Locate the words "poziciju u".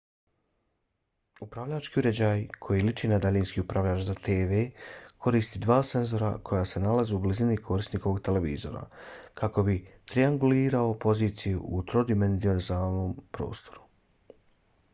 11.07-11.83